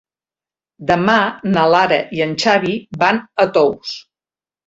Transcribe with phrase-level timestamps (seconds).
[0.91, 1.17] Demà
[1.49, 2.73] na Lara i en Xavi
[3.05, 3.95] van a Tous.